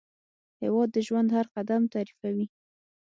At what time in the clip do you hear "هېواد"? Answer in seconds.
0.61-0.89